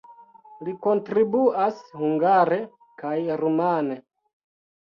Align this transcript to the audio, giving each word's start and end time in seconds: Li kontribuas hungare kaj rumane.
Li 0.67 0.71
kontribuas 0.85 1.83
hungare 1.99 2.59
kaj 3.03 3.15
rumane. 3.43 4.01